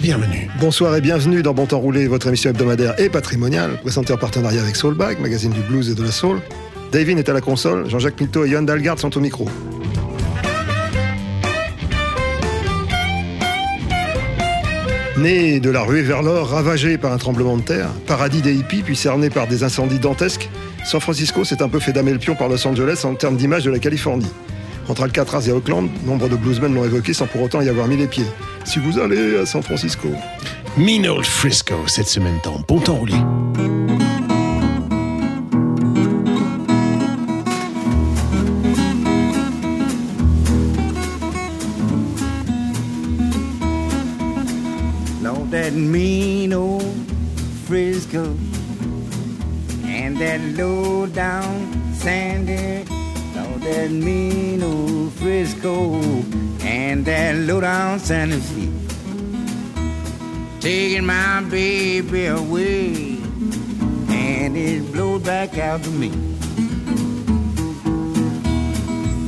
[0.00, 0.48] bienvenue.
[0.58, 4.62] Bonsoir et bienvenue dans Bon Temps Roulé, votre émission hebdomadaire et patrimoniale, présentée en partenariat
[4.62, 6.40] avec Soulbag, magazine du blues et de la soul.
[6.90, 9.46] Davin est à la console, Jean-Jacques Milto et Johan Dalgard sont au micro.
[15.18, 18.82] Né de la ruée vers l'or, ravagé par un tremblement de terre, paradis des hippies
[18.82, 20.48] puis cerné par des incendies dantesques,
[20.84, 23.64] San Francisco s'est un peu fait damer le pion par Los Angeles en termes d'image
[23.64, 24.32] de la Californie.
[24.88, 27.98] Entre Alcatraz et Oakland, nombre de bluesmen l'ont évoqué sans pour autant y avoir mis
[27.98, 28.24] les pieds.
[28.64, 30.08] Si vous allez à San Francisco.
[30.76, 33.14] Mean Old Frisco cette semaine dans Bon Temps Roulé.
[45.22, 46.82] Lord, that mean old
[47.66, 48.36] Frisco
[49.84, 52.84] and that low down Sandy.
[53.34, 56.00] Lord, that mean old Frisco
[56.70, 58.70] and that low down Sandy feet.
[60.60, 63.18] Taking my baby away
[64.08, 66.10] and it blows back out to me.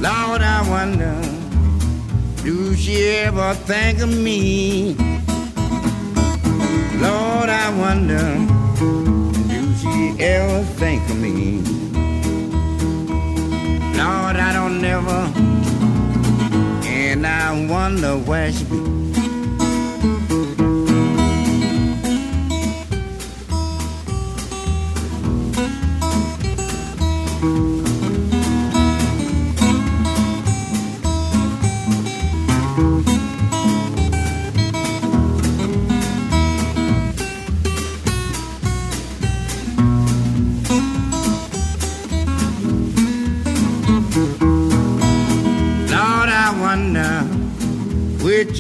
[0.01, 1.17] Lord, I wonder,
[2.45, 4.95] do she ever think of me?
[7.07, 8.27] Lord, I wonder,
[9.53, 11.61] do she ever think of me?
[13.99, 15.52] Lord, I don't never,
[17.25, 19.02] and I wonder where she be.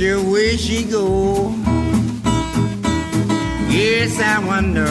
[0.02, 1.50] Way she go.
[3.70, 4.88] Yes, I wonder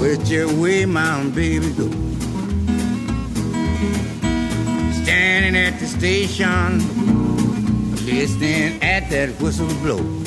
[0.00, 0.30] which
[0.60, 1.90] way my baby go.
[5.02, 6.78] Standing at the station,
[8.06, 10.21] listening at that whistle blow.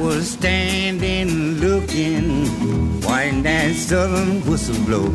[0.00, 2.46] Was standing looking
[3.02, 5.08] while that southern whistle blow.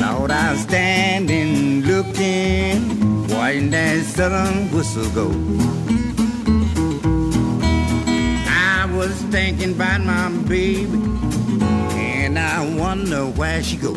[0.00, 5.28] Lord, I was standing looking while that southern whistle go.
[8.48, 10.86] I was thinking about my baby,
[11.96, 13.94] and I wonder where she go.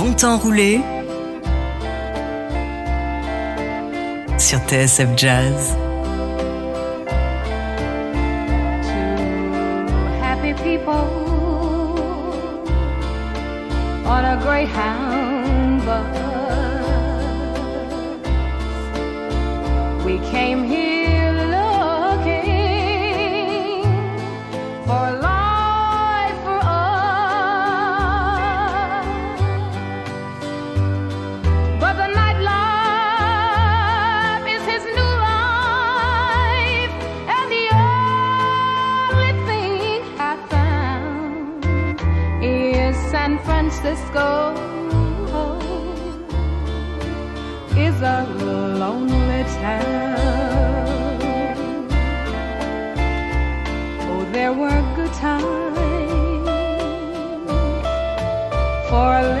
[0.00, 0.80] Bon temps roulé
[4.38, 5.76] sur TSF Jazz.
[10.22, 11.04] happy people
[14.06, 16.16] on a greyhound bus
[20.06, 20.89] We came here
[43.82, 44.52] Francisco
[47.78, 48.26] is a
[48.78, 51.16] lonely town.
[54.02, 55.78] Oh, there were good times
[58.90, 59.39] for a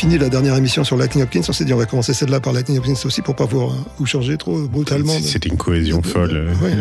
[0.00, 2.54] fini la dernière émission sur Lightning Hopkins, on s'est dit on va commencer celle-là par
[2.54, 5.12] Lightning Hopkins aussi pour pas vous, vous changer trop brutalement.
[5.22, 6.48] C'était une cohésion folle.
[6.62, 6.72] Ouais,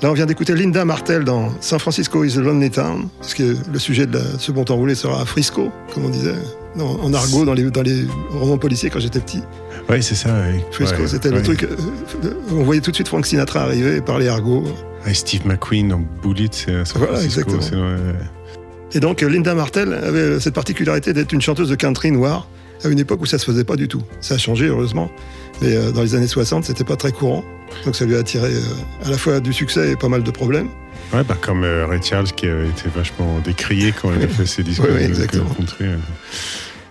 [0.00, 3.78] Là, on vient d'écouter Linda Martel dans San Francisco is a Lonely Town, puisque le
[3.80, 6.36] sujet de la- ce bon temps roulé sera à Frisco, comme on disait,
[6.76, 9.42] dans- en argot dans les, dans les romans policiers quand j'étais petit.
[9.88, 10.28] Ouais, c'est ça.
[10.70, 11.34] Frisco, Ouais, c'était ouais.
[11.38, 11.64] le truc.
[11.64, 11.74] euh,
[12.52, 14.62] on voyait tout de suite Frank Sinatra arriver et parler argot.
[15.04, 17.82] Ouais, Steve McQueen en Bullet, c'est à San Voilà, Francisco, exactement.
[18.94, 22.48] Et donc, euh, Linda Martel avait cette particularité d'être une chanteuse de country noire
[22.84, 24.02] à une époque où ça se faisait pas du tout.
[24.20, 25.10] Ça a changé, heureusement.
[25.60, 27.44] Mais euh, dans les années 60, c'était pas très courant.
[27.84, 30.30] Donc, ça lui a attiré euh, à la fois du succès et pas mal de
[30.30, 30.68] problèmes.
[31.12, 34.46] Ouais, bah, comme euh, Ray Charles qui avait été vachement décrié quand il a fait
[34.46, 35.84] ses disques Ouais, de- country.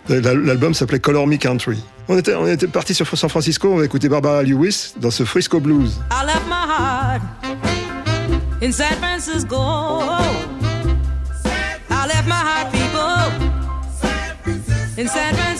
[0.10, 1.78] Euh, L'album s'appelait Color Me Country.
[2.08, 5.24] On était, on était parti sur San Francisco, on va écouter Barbara Lewis dans ce
[5.26, 6.00] Frisco Blues.
[6.12, 7.22] I left my heart
[8.64, 9.58] in San Francisco.
[14.98, 15.57] In San Francisco.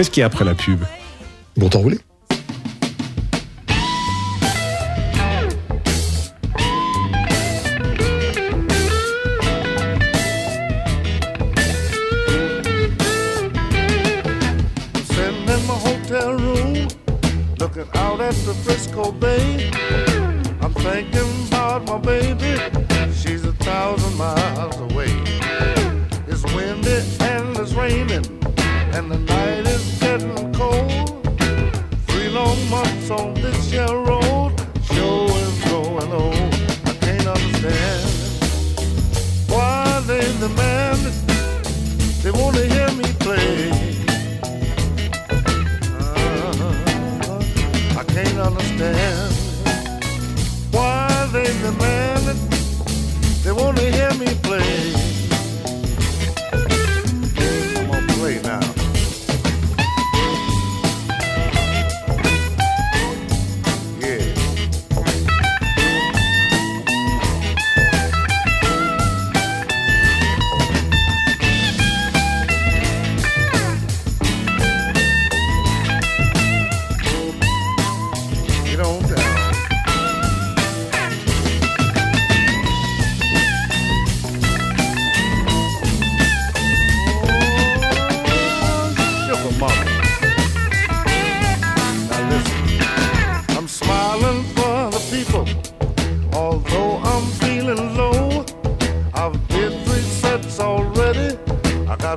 [0.00, 0.80] Qu'est-ce qu'il y a après la pub
[1.58, 1.98] Bon temps roulé.
[15.04, 16.88] Sitting in my hotel room,
[17.58, 19.49] looking out at the Frisco Bay.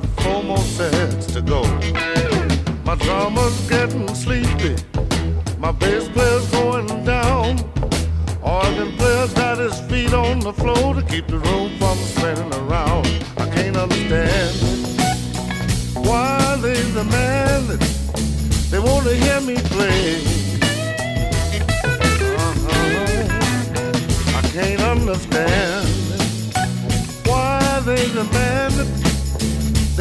[0.00, 1.62] Got four more sets to go.
[2.84, 4.74] My drummer's getting sleepy.
[5.58, 7.60] My bass player's going down.
[8.42, 13.06] Organ player's got his feet on the floor to keep the room from spinning around.
[13.36, 14.52] I can't understand
[16.06, 17.80] why they demand it.
[18.70, 20.16] They want to hear me play.
[22.46, 23.28] Uh-huh.
[24.38, 25.86] I can't understand
[27.26, 28.63] why they demand.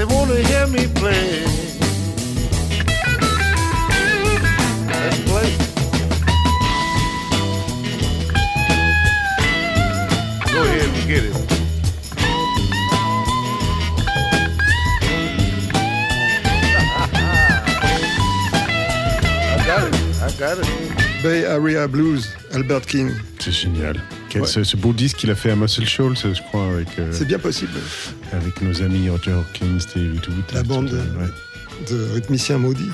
[0.06, 1.46] They want to hear me play.
[4.86, 5.50] Let's play.
[10.52, 11.36] Go ahead and get it.
[19.48, 19.96] I got it.
[20.22, 20.68] I got it.
[21.24, 23.12] Bay Area Blues, Albert King.
[23.40, 23.96] C'est génial.
[24.42, 24.48] Ouais.
[24.48, 27.26] ce, ce beau disque qu'il a fait à Muscle Shoals, je crois, avec, euh, C'est
[27.26, 27.72] bien possible.
[28.32, 30.24] avec nos amis Roger Hawkins, Steve Wood.
[30.54, 31.30] La bande de- Ouais.
[31.92, 32.90] de rythmicien maudit.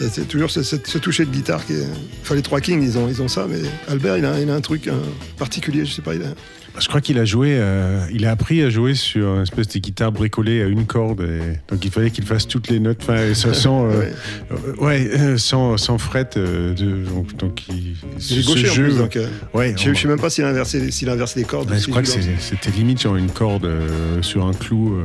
[0.00, 1.86] Et C'est toujours ce, ce- ce toucher de guitare qui est.
[2.22, 4.54] Enfin, les trois Kings, ils ont, ils ont ça, mais Albert, il a, il a
[4.54, 4.98] un truc un
[5.38, 6.14] particulier, je sais pas.
[6.14, 6.34] Il a...
[6.78, 9.78] Je crois qu'il a joué, euh, il a appris à jouer sur une espèce de
[9.78, 11.20] guitare bricolée à une corde.
[11.20, 14.12] et donc il fallait qu'il fasse toutes les notes, enfin, sans, euh, Ouais.
[14.50, 16.30] euh, ouais, euh, sans, sans fret.
[16.36, 17.04] euh, de,
[17.38, 19.18] donc, il, ce gaucher en jeu- plus, donc.
[19.54, 21.70] ouais, je, je sais même pas s'il a inversé, s'il a inversé les cordes.
[21.70, 23.68] Ou je crois que c'était limite genre une corde
[24.22, 24.98] sur un clou.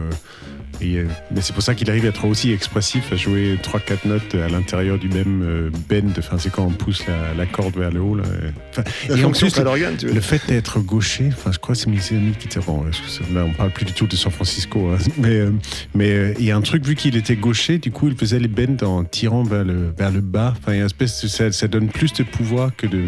[0.81, 3.57] Euh, et, euh, mais c'est pour ça qu'il arrive à être aussi expressif, à jouer
[3.61, 6.11] 3-4 notes à l'intérieur du même euh, bend.
[6.17, 8.15] Enfin, c'est quand on pousse la, la corde vers le haut.
[8.15, 8.23] Là.
[8.71, 11.89] Enfin, La et en plus, tu le fait d'être gaucher, enfin, je crois que c'est
[11.89, 12.59] mes amis qui étaient.
[12.65, 12.83] Bon,
[13.33, 15.51] là, on parle plus du tout de San Francisco, hein, mais euh,
[15.95, 18.39] mais euh, il y a un truc vu qu'il était gaucher, du coup, il faisait
[18.39, 20.53] les bends en tirant vers le vers le bas.
[20.57, 23.01] Enfin, il y a une espèce ça, ça donne plus de pouvoir que de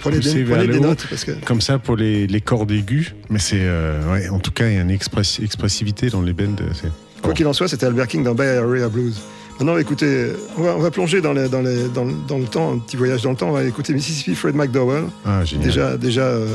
[0.00, 0.82] pousser des, vers prenez le des haut.
[0.82, 1.32] notes, parce que.
[1.44, 3.14] Comme ça pour les, les cordes aiguës.
[3.30, 3.58] Mais c'est.
[3.60, 6.54] euh, ouais, en tout cas, il y a une express- expressivité dans les bends.
[6.74, 6.88] c'est-
[7.22, 7.34] Quoi bon.
[7.34, 9.20] qu'il en soit, c'était Albert King dans Bay Area Blues.
[9.58, 12.44] Maintenant, écoutez, on va, on va plonger dans, les- dans, les- dans, le- dans le
[12.44, 13.48] temps, un petit voyage dans le temps.
[13.48, 16.46] On va écouter Mississippi Fred McDowell, Ah, déjà, déjà euh,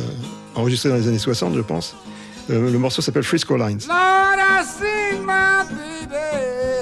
[0.55, 1.95] enregistré dans les années 60, je pense.
[2.49, 3.79] Euh, le morceau s'appelle Frisco Lines.
[3.87, 6.72] Lord, I seen my baby.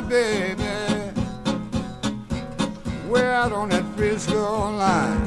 [0.00, 0.62] My baby.
[3.08, 5.26] Way out on that Frisco line.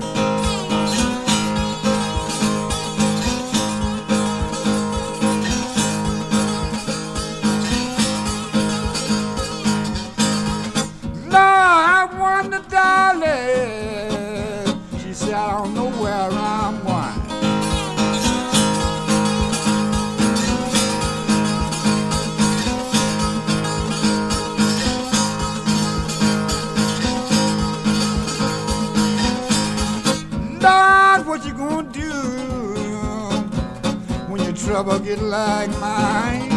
[11.25, 13.29] Lord, I wonder, darling.
[15.01, 16.60] She said, I don't know where I'm
[34.71, 36.49] trouble get like mine.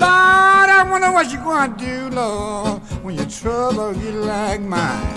[0.00, 5.14] Lord, I wonder what you're gonna do, Lord, when your trouble get like mine.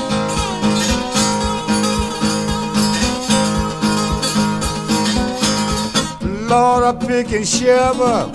[6.47, 8.31] Lord, I pick and shovel.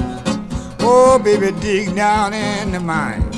[0.81, 3.30] Oh, baby, dig down in the mine.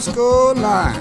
[0.00, 0.98] Frisco line.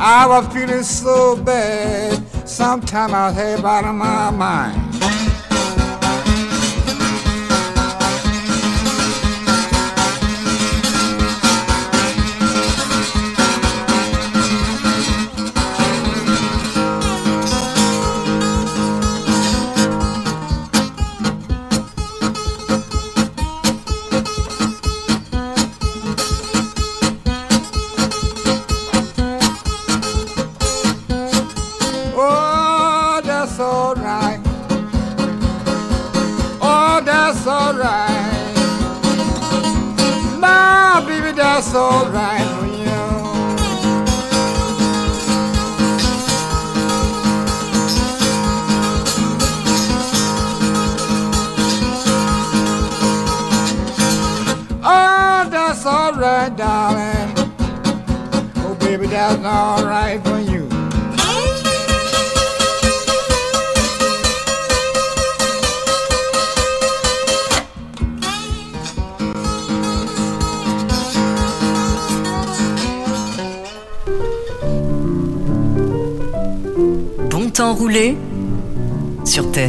[0.00, 2.22] I was feeling so bad.
[2.48, 4.87] Sometime I was out of my mind.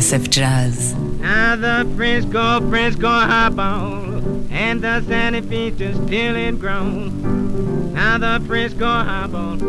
[0.09, 0.95] TSF Jazz.
[1.19, 7.93] Now the Frisco, Frisco highball, and the Santa Fe is still in grown.
[7.93, 9.59] Now the Frisco highball,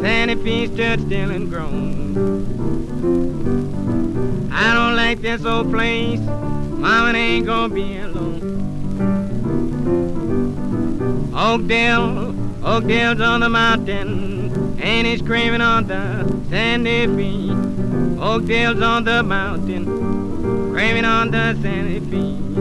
[0.00, 2.16] Santa Fe stood still and grown.
[4.52, 8.46] I don't like this old place, Mama ain't gonna be alone.
[11.34, 12.32] Oakdale,
[12.64, 17.89] Oakdale's on the mountain, and it's craving on the Santa Fe.
[18.20, 19.86] Oakdale's on the mountain,
[20.72, 22.58] craving on the sandy beach.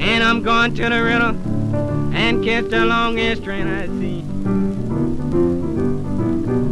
[0.00, 1.34] And I'm going to the river
[2.14, 4.22] and kiss the longest train I see.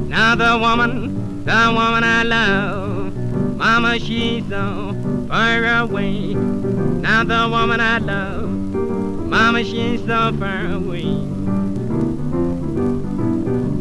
[0.09, 3.17] Now the woman, the woman I love,
[3.57, 4.95] Mama, she's so
[5.29, 6.35] far away.
[6.35, 11.03] Now the woman I love, Mama, she's so far away.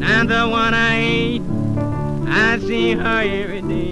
[0.01, 1.42] Now the one I hate,
[2.35, 3.82] I see her every day.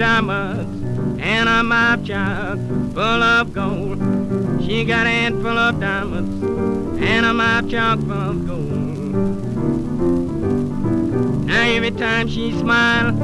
[0.00, 2.56] Diamonds, and a mouth chock
[2.94, 3.98] full of gold.
[4.64, 6.42] She got a handful of diamonds,
[7.02, 9.14] and a mouth chock full of gold.
[11.46, 13.20] Now every time she smiles,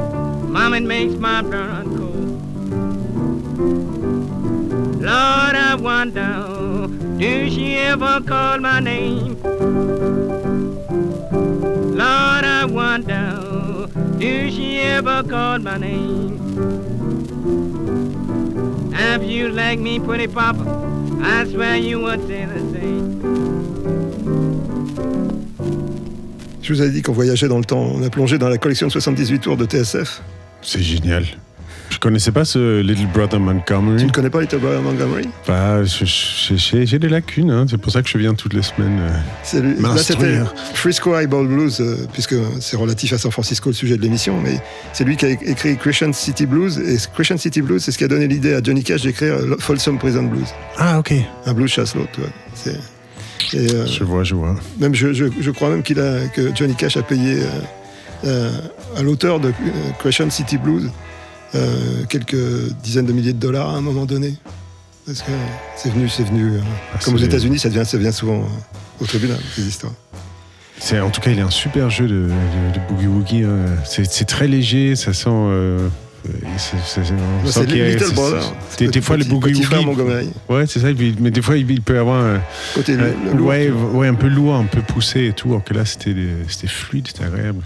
[0.50, 2.42] Mama, it makes my blood cold.
[5.00, 10.45] Lord, I wonder, do she ever call my name?
[12.16, 16.32] Lord, I wonder, Do she ever call my name?
[18.94, 20.64] If you like me, pretty papa,
[21.22, 23.06] I swear you would say the same.
[26.62, 27.92] Je vous avais dit qu'on voyageait dans le temps.
[27.94, 30.22] On a plongé dans la collection de 78 tours de TSF.
[30.62, 31.24] C'est génial.
[31.96, 33.96] Je connaissais pas ce Little Brother Montgomery.
[34.00, 35.24] Tu ne connais pas Little Brother Montgomery?
[35.48, 37.64] Bah, j'ai des lacunes, hein.
[37.70, 38.98] c'est pour ça que je viens toutes les semaines.
[39.00, 40.40] euh, C'est lui- Là, c'était.
[40.74, 44.60] Frisco Highball Blues, euh, puisque c'est relatif à San Francisco le sujet de l'émission, mais
[44.92, 46.78] c'est lui qui a écrit Christian City Blues.
[46.78, 49.56] Et Christian City Blues, c'est ce qui a donné l'idée à Johnny Cash d'écrire euh,
[49.58, 50.48] Folsom Prison Blues.
[50.76, 51.14] Ah, ok.
[51.46, 52.30] Un blues chasse l'autre, tu vois.
[52.54, 54.54] C'est- et, euh, Je vois, je vois.
[54.78, 57.46] même je, je- je crois même qu'il a, que Johnny Cash a payé euh,
[58.26, 58.50] euh,
[58.98, 59.50] à l'auteur de
[59.98, 60.90] Christian City Blues
[61.54, 62.36] euh, quelques
[62.82, 64.34] dizaines de milliers de dollars à un moment donné.
[65.06, 65.30] Parce que
[65.76, 66.54] c'est venu, c'est venu.
[66.56, 66.60] euh,
[66.94, 69.92] Ah, comme aux États-Unis, ça vient, ça vient souvent euh, au tribunal, ces histoires.
[70.78, 73.42] C'est en tout cas, il est un super jeu de, de, de boogie woogie.
[73.44, 73.64] hein.
[73.84, 75.28] C'est très léger, ça sent.
[75.30, 75.88] euh,
[76.58, 78.52] c'est- Little c'est- Brother.
[78.78, 80.28] Des, des fois, le Petit- boogie petit frère woogie.
[80.48, 80.88] Ouais, c'est ça.
[81.20, 82.40] Mais des fois, il, peut avoir un,
[82.74, 85.48] Côté le- lourd, ouais, ouais, un peu lourd, un peu poussé et tout.
[85.50, 86.14] Alors que là, c'était
[86.66, 87.62] fluide, c'était agréable.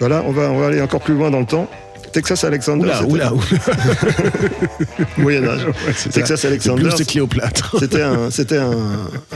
[0.00, 1.68] Voilà, on va, on va aller encore plus loin dans le temps.
[2.16, 2.84] Texas Alexander.
[2.84, 3.44] Oula, oula, oula.
[5.18, 5.66] Moyen Âge.
[5.94, 6.48] c'est Texas ça.
[6.48, 6.82] Alexander.
[6.82, 7.76] Le blues de Cléopâtre.
[7.78, 8.72] C'était un, c'était un,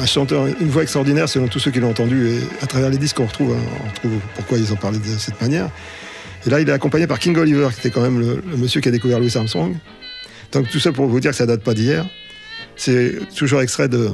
[0.00, 2.28] un chanteur, une voix extraordinaire selon tous ceux qui l'ont entendu.
[2.30, 5.18] Et à travers les disques, on retrouve, hein, on retrouve pourquoi ils en parlaient de
[5.18, 5.68] cette manière.
[6.46, 8.80] Et là, il est accompagné par King Oliver, qui était quand même le, le monsieur
[8.80, 9.76] qui a découvert Louis Armstrong.
[10.52, 12.06] Donc tout ça pour vous dire que ça date pas d'hier.
[12.76, 14.08] C'est toujours extrait de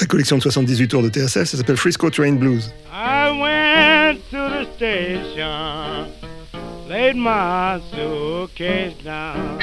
[0.00, 1.48] la collection de 78 tours de TSF.
[1.48, 2.70] Ça s'appelle Frisco Train Blues.
[2.94, 6.06] I went to the station,
[6.92, 9.58] laid my suitcase down.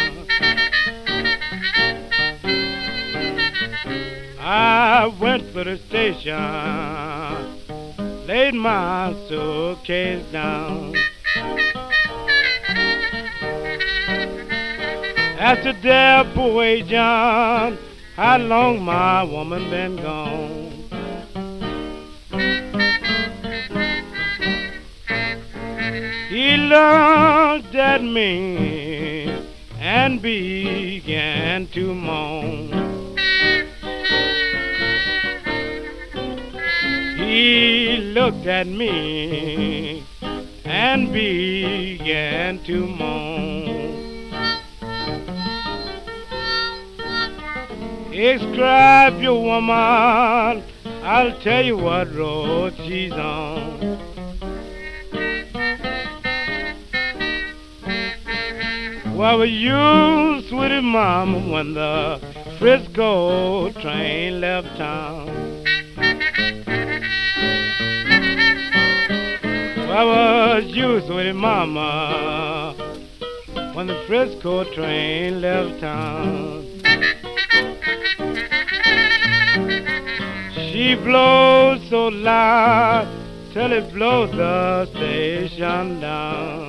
[4.40, 6.36] I went to the station,
[8.26, 10.96] laid my suitcase down.
[15.38, 17.78] Asked the there boy John,
[18.16, 20.79] how long my woman been gone?
[26.30, 29.36] He looked at me
[29.80, 33.18] and began to moan.
[37.18, 40.04] He looked at me
[40.66, 44.30] and began to moan.
[48.12, 50.64] Describe your woman,
[51.02, 54.19] I'll tell you what road she's on.
[59.20, 62.22] Where were you, sweetie mama, when the
[62.58, 65.28] Frisco train left town?
[69.90, 72.74] Where was you, sweetie mama,
[73.74, 76.66] when the Frisco train left town?
[80.72, 83.06] She blows so loud
[83.52, 86.69] till it blows the station down.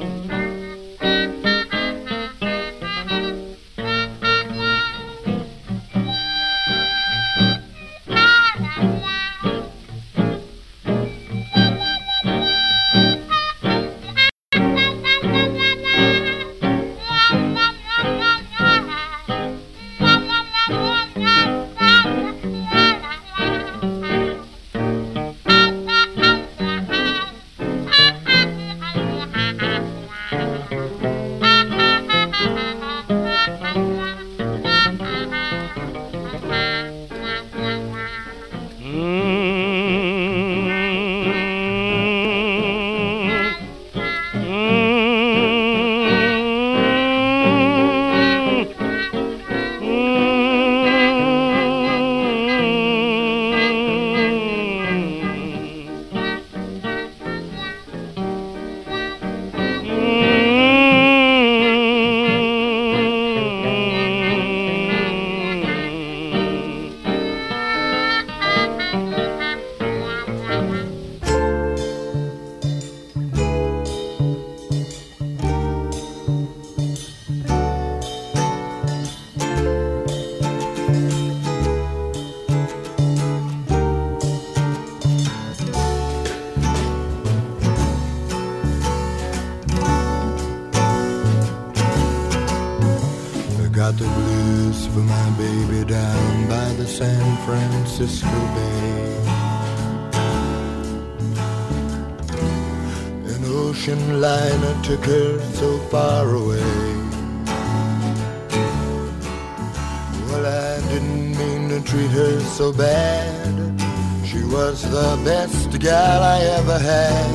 [112.60, 113.80] So bad.
[114.28, 117.30] She was the best gal I ever had.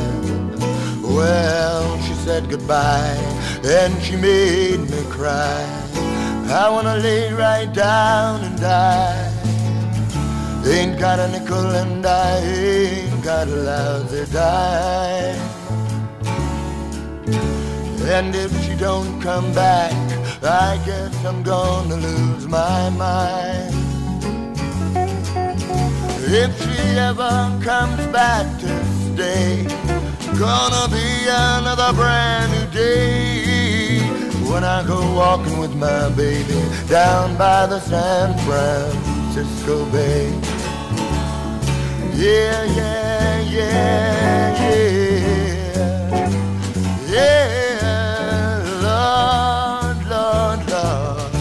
[1.01, 3.17] Well, she said goodbye
[3.63, 5.65] and she made me cry.
[6.61, 9.31] I wanna lay right down and die.
[10.67, 15.41] Ain't got a nickel and I ain't got a lousy dime.
[18.15, 19.97] And if she don't come back,
[20.43, 23.44] I guess I'm gonna lose my mind.
[26.38, 28.71] If she ever comes back to
[29.08, 29.63] stay,
[30.38, 34.00] gonna be another brand new day
[34.52, 40.28] when I go walking with my baby down by the San Francisco Bay.
[42.13, 45.06] Yeah, yeah, yeah, yeah.
[47.15, 51.34] Yeah, Lord, Lord, Lord.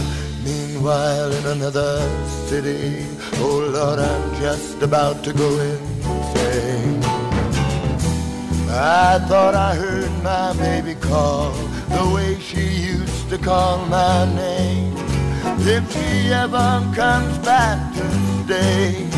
[0.45, 1.99] Meanwhile, in another
[2.47, 7.03] city, oh Lord, I'm just about to go insane.
[8.71, 11.53] I thought I heard my baby call
[11.89, 14.95] the way she used to call my name.
[15.61, 18.05] If she ever comes back to
[18.45, 19.09] stay,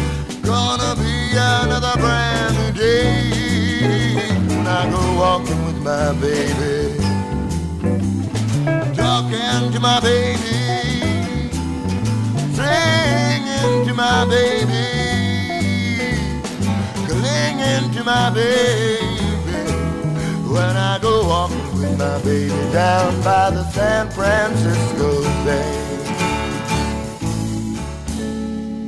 [0.42, 6.98] gonna be another brand new day when I go walking with my baby,
[8.94, 10.46] talking to my baby,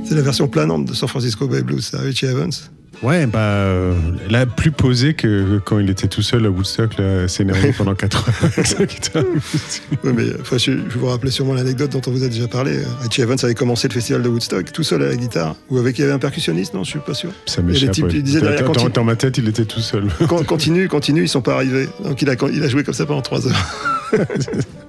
[0.05, 2.71] C'est la version planante de San Francisco Bay Blues, Richie Evans?
[3.03, 3.95] Ouais, bah, euh,
[4.29, 8.17] là, plus posé que quand il était tout seul à Woodstock, là, s'énerver pendant 4
[8.29, 9.23] heures avec sa guitare.
[10.05, 12.79] Oui, mais enfin, je, je vous rappelle sûrement l'anecdote dont on vous a déjà parlé.
[13.03, 15.99] Richie Evans avait commencé le festival de Woodstock tout seul à la guitare, ou avec
[15.99, 17.31] il y avait un percussionniste, non, je suis pas sûr.
[17.47, 17.93] Ça m'échappe.
[17.93, 18.23] types, ouais.
[18.63, 20.05] Dans- dans, ma tête, il était tout seul.
[20.29, 21.89] con- continue, continue, ils sont pas arrivés.
[22.05, 23.75] Donc il a, il a joué comme ça pendant 3 heures.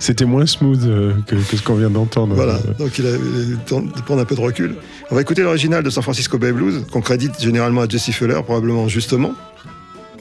[0.00, 2.34] C'était moins smooth euh, que, ce qu'on vient d'entendre.
[2.34, 4.74] Voilà, donc il a de prendre un peu de recul.
[5.10, 8.40] On va écouter l'original de San Francisco Bay Blues, qu'on crédite généralement à Jesse Fuller,
[8.44, 9.32] probablement justement.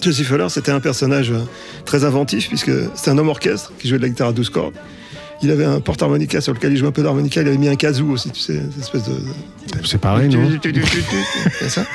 [0.02, 1.40] Jesse Fuller, c'était un personnage euh,
[1.86, 4.74] très inventif, puisque c'était un homme orchestre qui jouait de la guitare à 12 cordes.
[5.44, 7.76] Il avait un porte-harmonica sur lequel il jouait un peu d'harmonica, il avait mis un
[7.76, 9.16] kazoo aussi, tu sais, cette espèce de...
[9.86, 10.50] C'est pareil, non
[11.70, 11.86] ça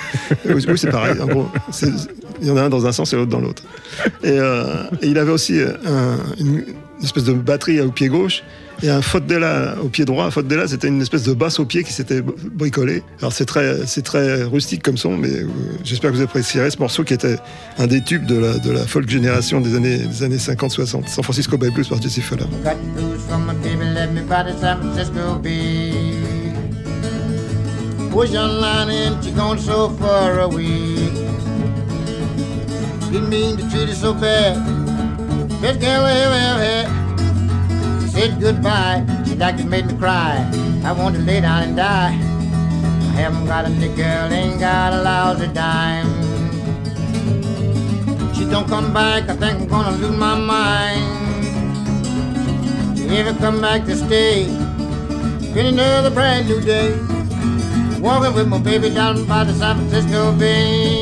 [0.44, 1.48] Oui, c'est pareil, en gros.
[1.70, 1.90] C'est-
[2.40, 3.62] Il y en a un dans un sens et l'autre dans l'autre.
[4.22, 6.56] Et, euh, et il avait aussi euh, un- une,
[6.98, 8.42] une espèce de batterie au pied gauche
[8.83, 10.25] et un faute della au pied droit.
[10.25, 13.03] Un faute della, c'était une espèce de basse au pied qui s'était bricolée.
[13.21, 15.49] Alors c'est très, c'est très rustique comme son, mais euh,
[15.85, 17.37] j'espère que vous apprécierez ce morceau qui était
[17.79, 21.09] un des tubes de la, de la folk génération des années, des années 50-60.
[21.09, 22.45] San Francisco Bay Blues par Jesse Fuller.
[28.11, 30.97] Push on line so far away.
[33.12, 34.57] Didn't mean to treat so bad.
[38.18, 40.44] Said goodbye, she like it made me cry.
[40.85, 42.09] I want to lay down and die.
[42.09, 46.11] I haven't got a nickel, ain't got a lousy dime.
[48.35, 50.98] She don't come back, I think I'm gonna lose my mind.
[52.98, 54.46] She never come back to stay.
[55.54, 56.98] Been another brand new day.
[58.00, 60.97] Walking with my baby down by the San Francisco Bay.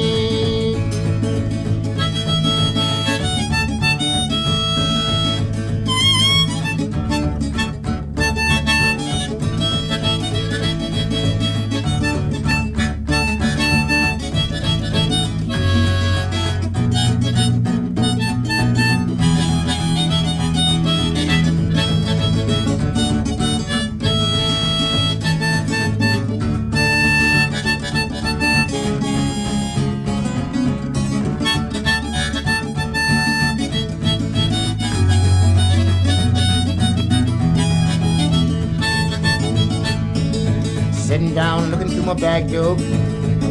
[42.07, 42.77] My bag door,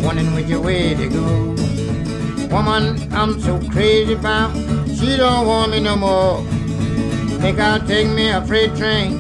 [0.02, 1.26] wondering which way to go.
[2.48, 4.56] Woman, I'm so crazy about,
[4.96, 6.42] she don't want me no more.
[7.42, 9.18] Think I'll take me a freight train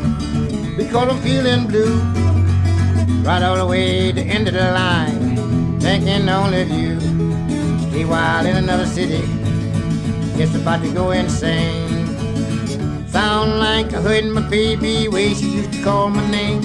[0.77, 1.99] because I'm feeling blue.
[3.25, 6.97] Right all the way to the end of the line, thinking only of you.
[7.89, 9.27] Stay wild in another city,
[10.37, 12.07] just about to go insane.
[13.09, 16.61] Sound like I heard my baby way she used to call my name.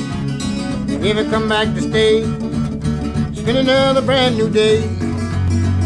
[0.87, 2.50] Never come back to stay.
[3.41, 4.87] Spend another brand new day.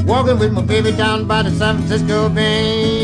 [0.04, 3.03] Walking with my baby down by the San Francisco Bay.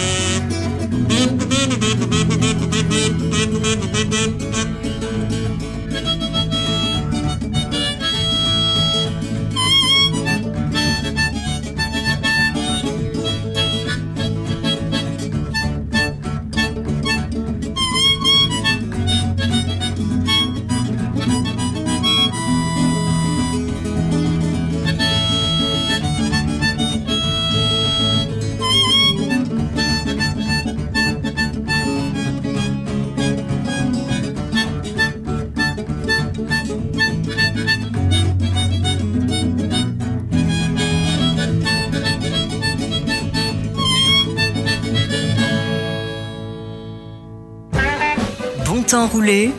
[49.11, 49.51] Roulé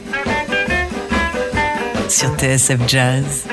[2.09, 3.47] sur TSF Jazz.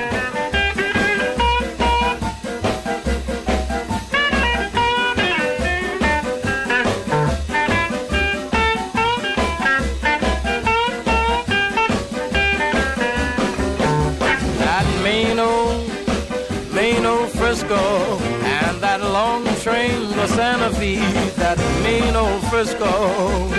[17.50, 20.98] Frisco, and that long train to Santa Fe.
[21.38, 23.50] That mean old Frisco,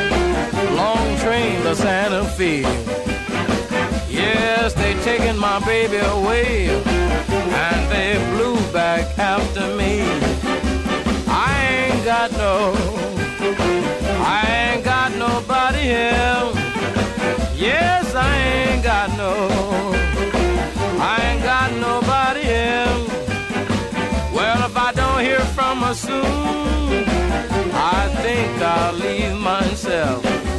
[2.41, 2.63] Santa Fe.
[4.09, 10.03] Yes, they taken my baby away, and they flew back after me.
[11.29, 12.75] I ain't got no,
[14.25, 16.57] I ain't got nobody else.
[17.55, 19.35] Yes, I ain't got no.
[20.99, 23.09] I ain't got nobody else.
[24.35, 27.05] Well, if I don't hear from her soon,
[27.73, 30.50] I think I'll leave myself.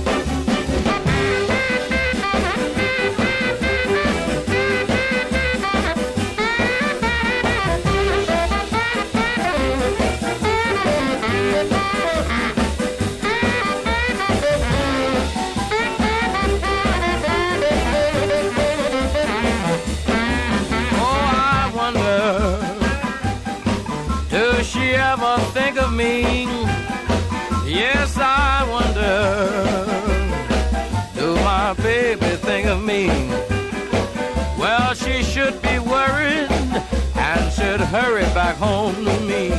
[37.91, 39.49] Hurry back home to me.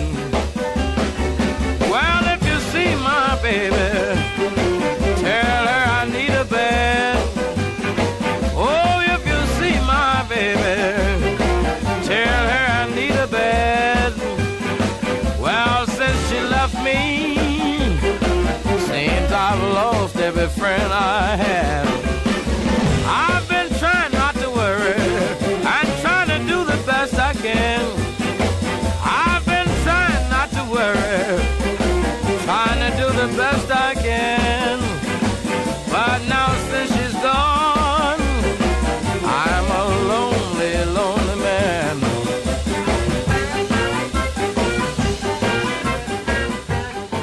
[1.92, 3.76] Well, if you see my baby,
[5.20, 7.18] tell her I need a bed.
[8.56, 11.36] Oh, if you see my baby,
[12.06, 14.14] tell her I need a bed.
[15.38, 17.26] Well, since she left me,
[18.88, 22.01] seems I've lost every friend I had.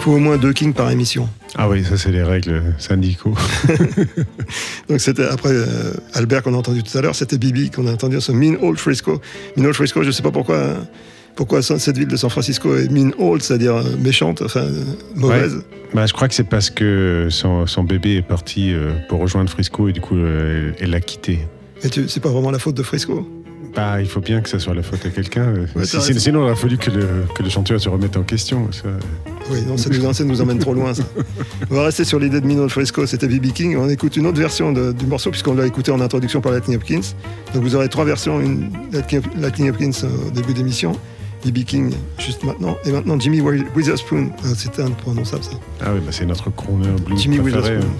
[0.09, 1.29] Faut au moins deux kings par émission.
[1.55, 3.35] Ah oui, ça c'est les règles syndicaux.
[4.89, 7.91] Donc c'était après euh, Albert qu'on a entendu tout à l'heure, c'était Bibi qu'on a
[7.91, 9.21] entendu ce Mean Old Frisco.
[9.55, 10.87] Mean Old Frisco, je sais pas pourquoi, hein,
[11.35, 14.83] pourquoi cette ville de San Francisco est Mean Old, c'est-à-dire euh, méchante, enfin euh,
[15.15, 15.55] mauvaise.
[15.57, 15.61] Ouais.
[15.93, 19.49] Bah, je crois que c'est parce que son, son bébé est parti euh, pour rejoindre
[19.49, 21.39] Frisco et du coup elle l'a quitté.
[21.83, 23.27] Mais tu- c'est pas vraiment la faute de Frisco?
[23.75, 25.43] Bah, il faut bien que ça soit la faute à quelqu'un.
[25.43, 25.65] euh.
[25.75, 27.05] Ouais, Si- sinon, il a fallu que le,
[27.35, 28.67] que le chanteur se remette en question.
[28.71, 28.89] ça.
[29.51, 31.03] Oui, non, ça nous, ça nous emmène trop loin, ça.
[31.71, 33.51] On va rester sur l'idée de Mean Old Frisco, c'était B.B.
[33.53, 33.77] King.
[33.77, 36.77] On écoute une autre version de- du morceau, puisqu'on l'a écouté en introduction par Lightning
[36.77, 37.01] Hopkins.
[37.53, 38.69] Donc vous aurez trois versions, une
[39.39, 39.91] Lightning Hopkins
[40.27, 40.93] au début d'émission,
[41.45, 41.59] B.B.
[41.63, 44.31] King juste maintenant, et maintenant Jimmy Wi- Witherspoon.
[44.45, 45.51] Euh, C'était imprononçable, ça.
[45.81, 47.75] Ah oui, bah, c'est notre crooner blues Jimmy préféré.
[47.77, 47.93] Witherspoon.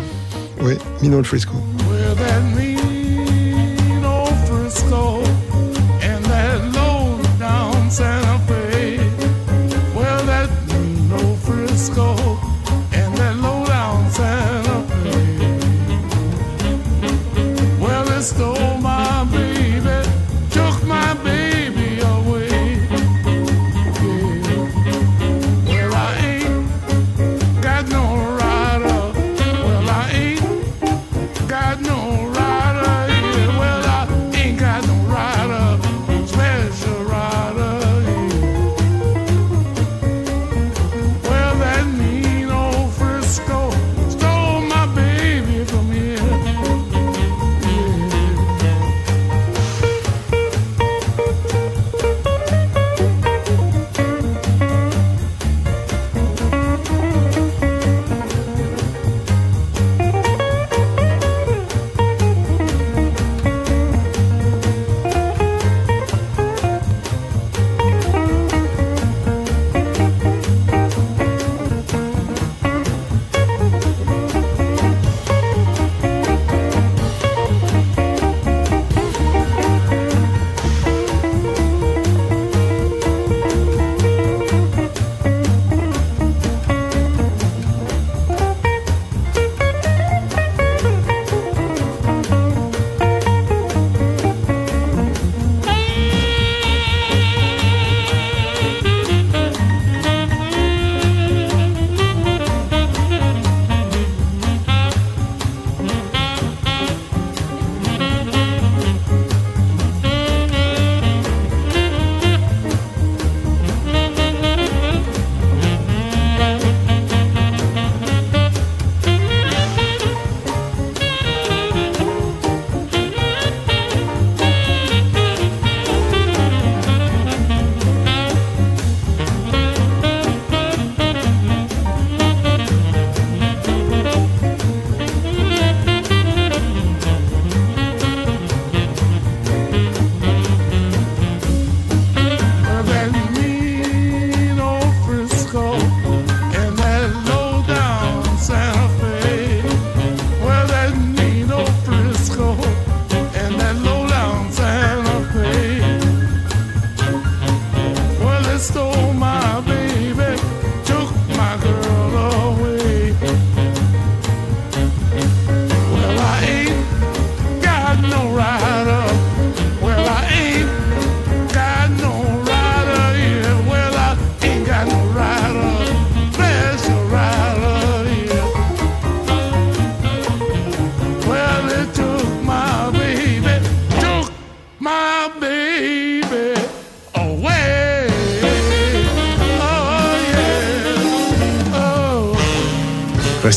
[0.62, 1.54] Oui, Mean Old Frisco.
[1.90, 2.16] Well,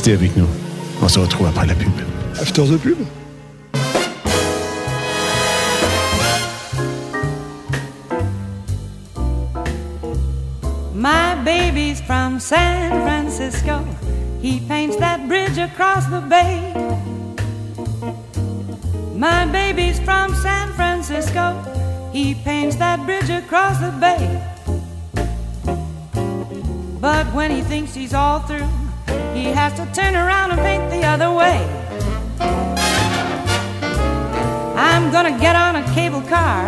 [0.02, 0.48] Restez avec nous.
[1.00, 1.92] On se retrouve après la pub.
[2.40, 2.96] After the pub?
[29.42, 31.58] He has to turn around and paint the other way.
[34.88, 36.62] I'm gonna get on a cable car.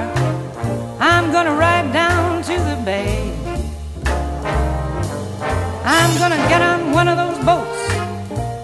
[0.98, 3.32] I'm gonna ride down to the bay.
[5.84, 7.80] I'm gonna get on one of those boats,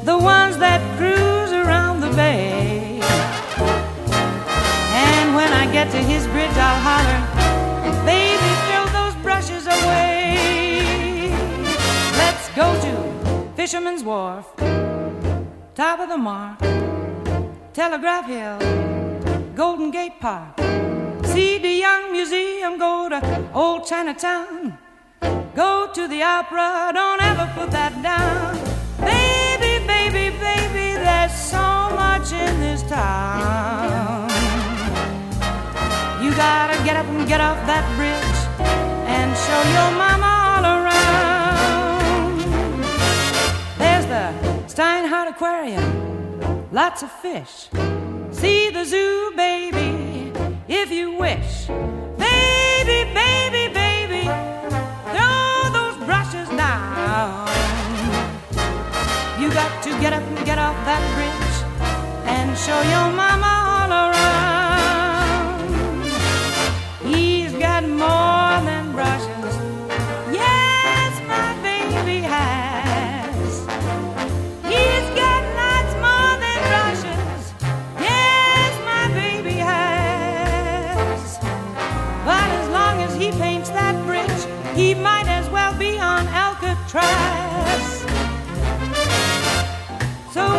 [0.05, 2.99] the ones that cruise around the bay.
[5.07, 7.30] And when I get to his bridge, I'll holler,
[13.61, 14.47] Fisherman's Wharf,
[15.75, 16.59] top of the mark,
[17.75, 18.59] Telegraph Hill,
[19.55, 20.59] Golden Gate Park.
[21.25, 23.21] See de Young Museum, go to
[23.53, 24.79] Old Chinatown.
[25.55, 28.57] Go to the opera, don't ever put that down.
[28.97, 31.67] Baby, baby, baby, there's so
[32.01, 34.31] much in this town.
[36.25, 38.41] You gotta get up and get off that bridge
[39.07, 40.39] and show your mama
[44.71, 47.68] Steinhart Aquarium, lots of fish.
[48.31, 50.33] See the zoo, baby,
[50.68, 51.66] if you wish.
[52.16, 54.31] Baby, baby, baby,
[55.11, 57.49] throw those brushes down.
[59.41, 61.57] You got to get up and get off that bridge
[62.31, 65.64] and show your mama all around.
[67.12, 68.39] He's got more
[86.91, 86.99] So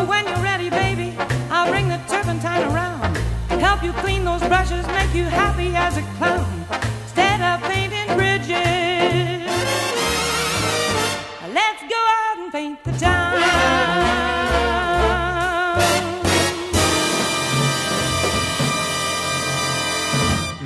[0.06, 1.14] when you're ready, baby,
[1.50, 3.18] I'll bring the turpentine around.
[3.60, 6.51] Help you clean those brushes, make you happy as a clown.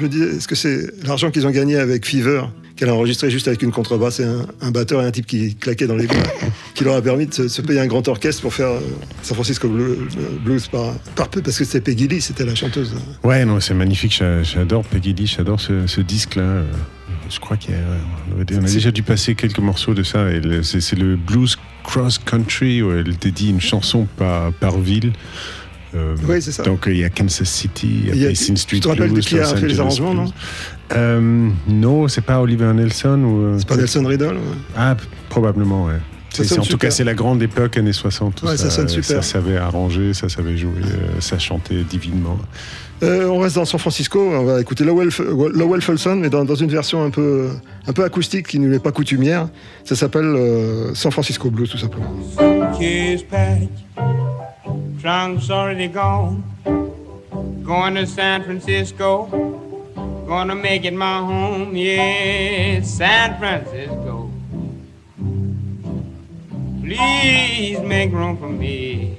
[0.08, 2.44] Dis, est-ce que c'est l'argent qu'ils ont gagné avec Fever,
[2.76, 5.56] qu'elle a enregistré juste avec une contrebasse et un, un batteur et un type qui
[5.56, 6.18] claquait dans les bras,
[6.74, 8.80] qui leur a permis de se, se payer un grand orchestre pour faire euh,
[9.22, 9.98] San Francisco Blue-
[10.44, 12.94] Blues par, par peu, parce que c'était Peggy Lee, c'était la chanteuse.
[13.24, 14.16] Ouais, non, c'est magnifique.
[14.18, 16.44] j'a- J'adore Peggy Lee, j'adore ce, ce disque-là.
[16.44, 16.64] Euh,
[17.30, 20.28] Je crois qu'on a, on a déjà dû passer quelques morceaux de ça.
[20.64, 25.14] c'est le blues cross country où elle dédie une chanson par, par ville.
[25.96, 26.64] Euh, Oui, c'est ça.
[26.64, 29.20] Donc il y a Kansas City, il y a, Basin Street tu te rappelles de
[29.22, 30.32] qui a fait les arrangements, non
[30.94, 33.42] Euh, Non, c'est pas Oliver Nelson ou.
[33.42, 34.58] euh, C'est pas Nelson Riddle ouais.
[34.76, 34.96] Ah,
[35.30, 35.94] probablement, ouais.
[36.34, 38.44] Ça sonne en tout cas, c'est la grande époque années 60.
[38.44, 39.24] où Ouais, ça sonne Ça super.
[39.24, 42.38] savait arranger, ça savait jouer, euh, ça chantait divinement.
[43.04, 45.10] Euh, on reste dans San Francisco, on va écouter Lowell,
[45.54, 47.50] Lowell Fulson, mais dans, dans une version un peu,
[47.88, 49.48] un peu acoustique qui ne lui est pas coutumière.
[49.86, 52.14] Ça s'appelle euh, San Francisco Blues, tout simplement.
[55.00, 56.44] Trunks already gone.
[57.64, 59.26] Going to San Francisco,
[60.28, 64.32] gonna make it my home, yeah, San Francisco.
[66.82, 69.18] Please make room for me.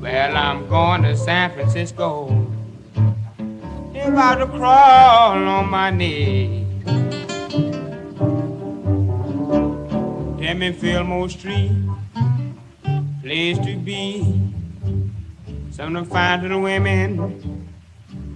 [0.00, 2.28] Well, I'm going to San Francisco.
[3.94, 6.65] About to crawl on my knees.
[10.54, 11.72] Me Fillmore Street,
[13.20, 14.22] place to be.
[15.70, 17.68] Something to find to the women,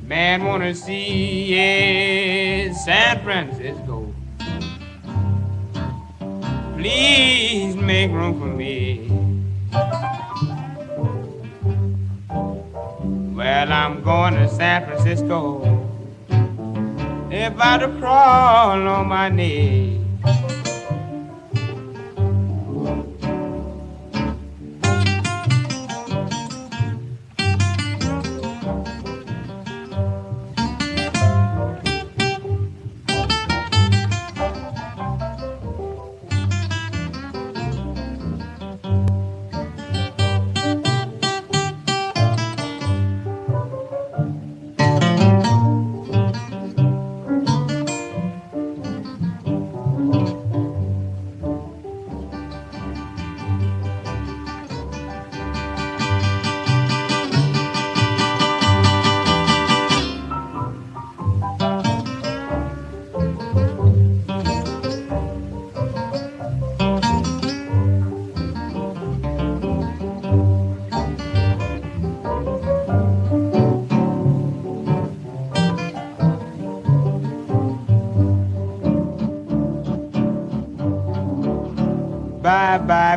[0.07, 1.55] man wanna see.
[1.55, 4.13] Yeah, San Francisco.
[6.77, 9.09] Please make room for me.
[13.35, 15.63] Well, I'm going to San Francisco.
[17.31, 20.00] If I to crawl on my knees.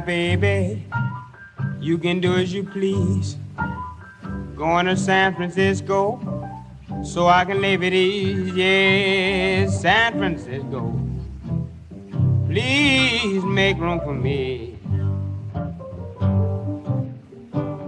[0.06, 0.86] Baby.
[1.80, 3.38] You can do as you please.
[4.56, 6.20] Going to San Francisco
[7.04, 8.56] so I can live at ease.
[8.56, 11.00] Yes, San Francisco.
[12.48, 14.78] Please make room for me.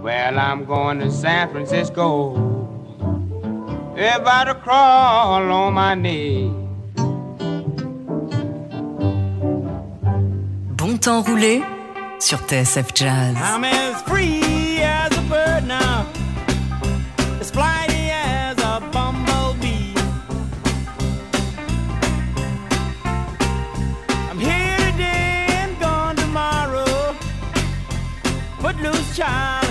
[0.02, 2.34] Well, I'm going to San Francisco.
[3.96, 6.52] Everybody crawl on my knee.
[10.76, 11.75] Bon temps roulé
[12.18, 13.36] sur TSF Jazz.
[13.36, 16.06] I'm as free as a bird now,
[17.40, 19.94] as flighty as a bumblebee.
[24.30, 27.14] I'm here today and gone tomorrow,
[28.60, 29.65] footloose child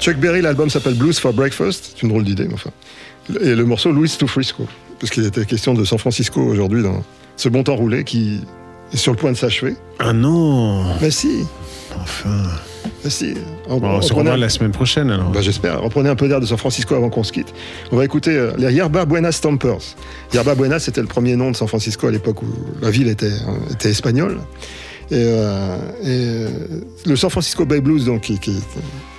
[0.00, 1.92] Chuck Berry, l'album s'appelle Blues for Breakfast.
[1.94, 2.70] C'est une drôle d'idée, mais enfin.
[3.40, 4.66] Et le morceau Louis to Frisco.
[4.98, 7.02] Parce qu'il était question de San Francisco aujourd'hui dans
[7.36, 8.40] ce bon temps roulé qui
[8.92, 9.74] est sur le point de s'achever.
[9.98, 11.44] Ah non Mais si
[12.00, 12.42] Enfin.
[13.04, 13.34] Mais si
[13.68, 15.30] Bon, on se revoit la semaine prochaine alors.
[15.30, 15.80] Bah, J'espère.
[15.82, 17.52] Reprenez un peu d'air de San Francisco avant qu'on se quitte.
[17.92, 19.94] On va écouter euh, les Yerba Buena Stompers.
[20.34, 22.46] Yerba Buena, c'était le premier nom de San Francisco à l'époque où
[22.82, 24.38] la ville était, euh, était espagnole.
[25.10, 26.48] Et, euh, et, euh,
[27.06, 28.60] le San Francisco Bay Blues, donc, qui, qui-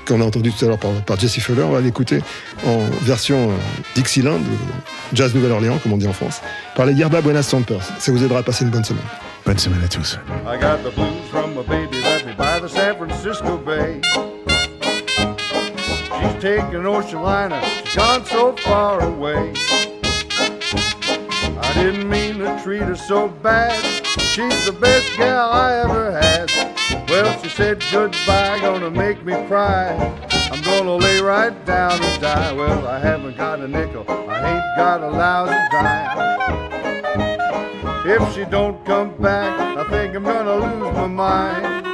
[0.08, 2.20] qu'on a entendu tout à l'heure par, par Jesse Fuller, on va l'écouter
[2.66, 3.56] en version euh,
[3.96, 6.42] Dixieland, ou jazz Nouvelle-Orléans, comme on dit en France,
[6.76, 7.84] par les Yerba Buena Stompers.
[8.00, 9.04] Ça vous aidera à passer une bonne semaine.
[9.46, 10.20] Bonne semaine à tous.
[10.48, 14.02] I got the blues from my baby left me by the San Francisco Bay.
[16.20, 19.54] She's taking an ocean liner, she's gone so far away.
[21.64, 24.01] I didn't mean to treat her so bad.
[24.20, 26.52] She's the best gal I ever had.
[27.10, 29.94] Well, she said goodbye, gonna make me cry.
[30.52, 32.52] I'm gonna lay right down and die.
[32.52, 36.42] Well, I haven't got a nickel, I ain't got a lousy dime.
[38.06, 41.86] If she don't come back, I think I'm gonna lose my mind.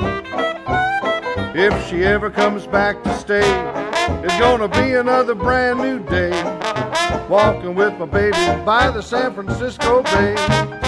[1.55, 3.47] If she ever comes back to stay,
[4.23, 6.31] it's gonna be another brand new day.
[7.29, 10.86] Walking with my baby by the San Francisco Bay.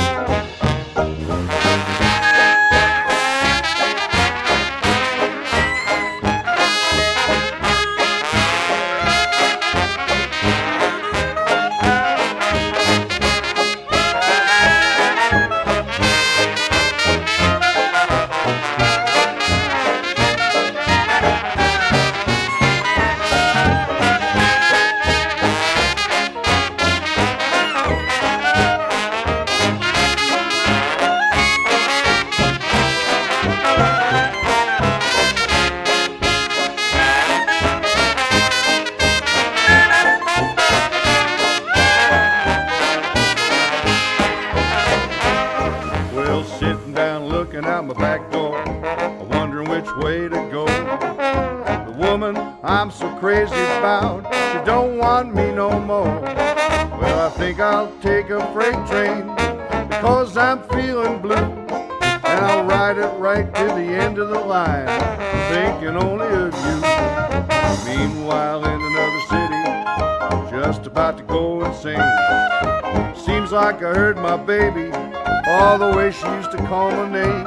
[76.67, 77.45] call my name.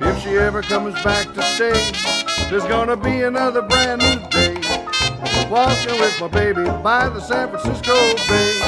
[0.00, 1.92] If she ever comes back to stay,
[2.50, 4.54] there's gonna be another brand new day.
[5.50, 7.94] Walking with my baby by the San Francisco
[8.28, 8.61] Bay.